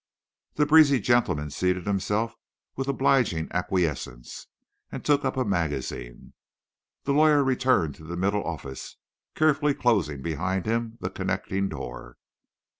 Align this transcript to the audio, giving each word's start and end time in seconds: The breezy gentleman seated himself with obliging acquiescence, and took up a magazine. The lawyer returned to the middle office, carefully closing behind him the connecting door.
The 0.55 0.65
breezy 0.65 0.99
gentleman 0.99 1.51
seated 1.51 1.85
himself 1.85 2.35
with 2.75 2.87
obliging 2.87 3.49
acquiescence, 3.51 4.47
and 4.91 5.05
took 5.05 5.23
up 5.23 5.37
a 5.37 5.45
magazine. 5.45 6.33
The 7.03 7.13
lawyer 7.13 7.43
returned 7.43 7.93
to 7.97 8.03
the 8.03 8.17
middle 8.17 8.43
office, 8.43 8.95
carefully 9.35 9.75
closing 9.75 10.23
behind 10.23 10.65
him 10.65 10.97
the 11.01 11.11
connecting 11.11 11.69
door. 11.69 12.17